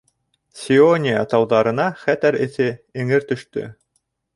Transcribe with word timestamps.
Сиония 0.61 1.21
тауҙарына 1.35 1.87
хәтәр 2.07 2.41
эҫе 2.49 2.71
эңер 3.05 3.33
төштө. 3.33 3.73